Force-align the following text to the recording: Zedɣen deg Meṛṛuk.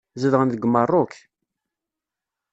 Zedɣen 0.21 0.49
deg 0.53 0.63
Meṛṛuk. 0.67 1.13